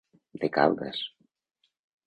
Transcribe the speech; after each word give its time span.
De 0.43 0.49
Caldas. 0.55 0.97